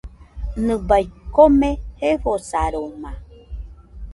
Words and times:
Nɨbai 0.65 1.03
kome 1.35 1.69
jefosaroma. 1.99 3.11